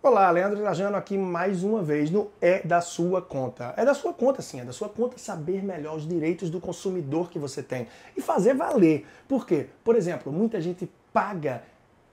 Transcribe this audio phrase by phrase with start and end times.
[0.00, 3.74] Olá, Leandro Trajano aqui mais uma vez no É da Sua Conta.
[3.76, 7.28] É da sua conta, sim, é da sua conta saber melhor os direitos do consumidor
[7.28, 9.04] que você tem e fazer valer.
[9.26, 9.66] Por quê?
[9.82, 11.64] Por exemplo, muita gente paga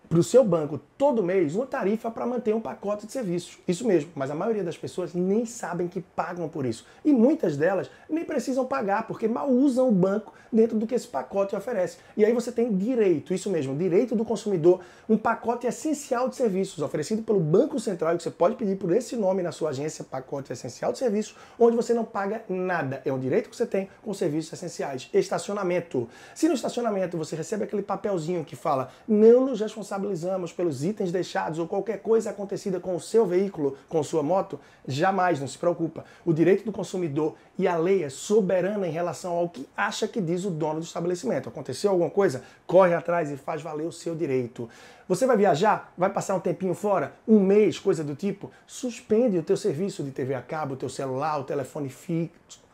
[0.10, 3.58] para o seu banco todo mês uma tarifa para manter um pacote de serviços.
[3.68, 6.86] Isso mesmo, mas a maioria das pessoas nem sabem que pagam por isso.
[7.04, 11.08] E muitas delas nem precisam pagar, porque mal usam o banco dentro do que esse
[11.08, 11.98] pacote oferece.
[12.16, 14.80] E aí você tem direito, isso mesmo, direito do consumidor,
[15.10, 19.16] um pacote essencial de serviços oferecido pelo Banco Central, que você pode pedir por esse
[19.18, 23.02] nome na sua agência, pacote essencial de serviços, onde você não paga nada.
[23.04, 25.10] É um direito que você tem com serviços essenciais.
[25.14, 26.08] Estacionamento.
[26.34, 31.12] Se no estacionamento você recebe aquele papelzinho que fala não nos responsabilizamos responsabilizamos pelos itens
[31.12, 35.58] deixados ou qualquer coisa acontecida com o seu veículo, com sua moto, jamais, não se
[35.58, 36.04] preocupa.
[36.26, 40.22] O direito do consumidor e a lei é soberana em relação ao que acha que
[40.22, 41.50] diz o dono do estabelecimento.
[41.50, 42.44] Aconteceu alguma coisa?
[42.68, 44.70] Corre atrás e faz valer o seu direito.
[45.08, 45.94] Você vai viajar?
[45.98, 47.14] Vai passar um tempinho fora?
[47.28, 48.52] Um mês, coisa do tipo?
[48.66, 52.65] Suspende o teu serviço de TV a cabo, o teu celular, o telefone fixo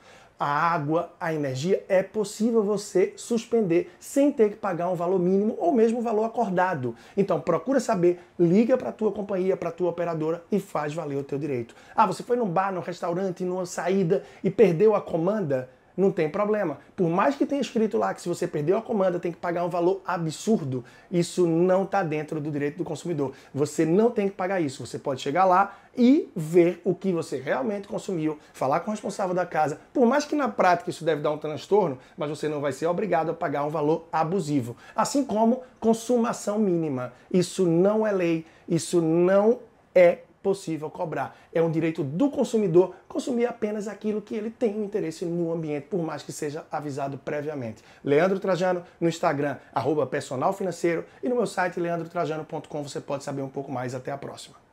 [0.42, 5.56] a água, a energia, é possível você suspender sem ter que pagar um valor mínimo
[5.60, 6.96] ou mesmo valor acordado.
[7.16, 11.18] Então, procura saber, liga para a tua companhia, para a tua operadora e faz valer
[11.18, 11.76] o teu direito.
[11.96, 15.70] Ah, você foi num bar, num restaurante, numa saída e perdeu a comanda?
[15.96, 16.80] Não tem problema.
[16.96, 19.66] Por mais que tenha escrito lá que se você perdeu a comanda tem que pagar
[19.66, 23.34] um valor absurdo, isso não está dentro do direito do consumidor.
[23.54, 24.86] Você não tem que pagar isso.
[24.86, 29.36] Você pode chegar lá e ver o que você realmente consumiu, falar com o responsável
[29.36, 29.80] da casa.
[29.94, 32.86] Por mais que na prática isso deve dar um transtorno, mas você não vai ser
[32.86, 34.76] obrigado a pagar um valor abusivo.
[34.96, 37.14] Assim como consumação mínima.
[37.32, 39.60] Isso não é lei, isso não
[39.94, 41.38] é possível cobrar.
[41.54, 45.88] É um direito do consumidor consumir apenas aquilo que ele tem um interesse no ambiente,
[45.88, 47.84] por mais que seja avisado previamente.
[48.04, 53.42] Leandro Trajano no Instagram, arroba personal financeiro, e no meu site leandrotrajano.com você pode saber
[53.42, 53.94] um pouco mais.
[53.94, 54.71] Até a próxima.